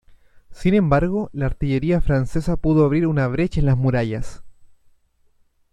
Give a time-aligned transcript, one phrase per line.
[0.49, 4.41] Sin embargo la artillería francesa pudo abrir una brecha en las murallas.